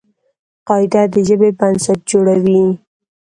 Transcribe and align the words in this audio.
قاعده 0.67 1.01
د 1.13 1.15
ژبي 1.27 1.49
بنسټ 1.59 1.99
جوړوي. 2.11 2.63